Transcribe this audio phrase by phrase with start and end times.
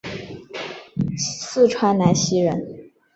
[1.15, 2.57] 四川南溪人。